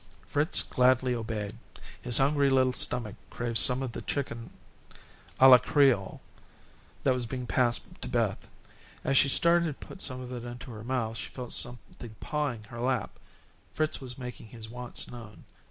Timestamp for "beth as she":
8.07-9.29